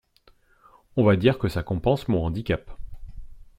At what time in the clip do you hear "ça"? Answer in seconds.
1.47-1.61